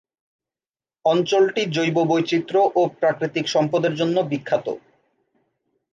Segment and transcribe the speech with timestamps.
[1.05, 4.67] অঞ্চলটি জৈব বৈচিত্র ও প্রাকৃতিক সম্পদের জন্য বিখ্যাত।